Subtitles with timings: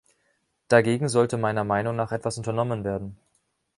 [0.67, 3.17] Dagegen sollte meiner Meinung nach etwas unternommen werden.